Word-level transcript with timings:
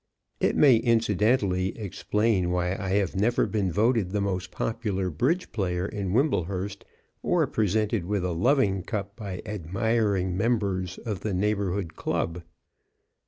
It 0.39 0.55
may 0.55 0.77
incidentally 0.77 1.77
explain 1.77 2.49
why 2.49 2.71
I 2.71 2.89
have 2.93 3.15
never 3.15 3.45
been 3.45 3.71
voted 3.71 4.09
the 4.09 4.19
most 4.19 4.49
popular 4.49 5.11
bridge 5.11 5.51
player 5.51 5.85
in 5.85 6.11
Wimblehurst 6.11 6.83
or 7.21 7.45
presented 7.45 8.05
with 8.05 8.25
a 8.25 8.31
loving 8.31 8.81
cup 8.81 9.15
by 9.15 9.43
admiring 9.45 10.35
members 10.35 10.97
of 10.97 11.19
the 11.19 11.35
Neighborhood 11.35 11.93
Club. 11.95 12.41